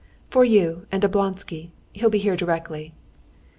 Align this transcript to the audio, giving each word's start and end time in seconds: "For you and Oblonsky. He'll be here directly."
"For 0.31 0.43
you 0.43 0.87
and 0.91 1.03
Oblonsky. 1.03 1.69
He'll 1.93 2.09
be 2.09 2.17
here 2.17 2.35
directly." 2.35 2.91